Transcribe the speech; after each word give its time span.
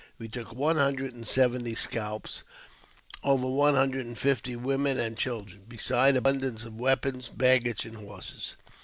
We 0.17 0.27
took 0.27 0.51
one 0.51 0.77
hundred 0.77 1.13
and 1.13 1.27
seventy 1.27 1.75
scalps, 1.75 2.41
over 3.23 3.45
one 3.45 3.75
hundred 3.75 4.07
and 4.07 4.17
fifty 4.17 4.55
women 4.55 4.99
and 4.99 5.15
children, 5.15 5.61
besides 5.67 6.17
abundance 6.17 6.65
of 6.65 6.79
weapons, 6.79 7.29
baggage, 7.29 7.85
and 7.85 7.97
horses. 7.97 8.55